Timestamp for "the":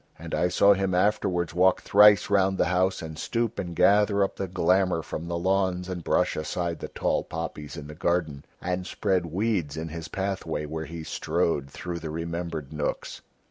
2.57-2.65, 4.35-4.47, 5.27-5.37, 6.79-6.87, 7.85-7.93, 11.99-12.09